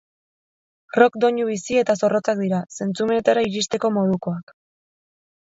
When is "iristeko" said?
3.51-3.93